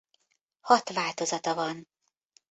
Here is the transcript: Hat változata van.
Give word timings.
Hat 0.59 0.93
változata 0.93 1.53
van. 1.53 1.87